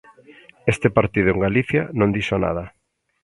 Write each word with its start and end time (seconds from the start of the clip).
Este 0.73 0.87
partido 0.97 1.27
en 1.33 1.41
Galicia 1.45 1.81
non 1.99 2.13
dixo 2.15 2.35
nada. 2.45 2.63